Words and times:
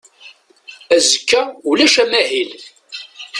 Azekka 0.95 1.39
ulac 1.69 1.95
amahil. 2.03 2.51